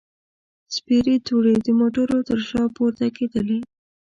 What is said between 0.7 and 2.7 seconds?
سپېرې دوړې د موټرو تر شا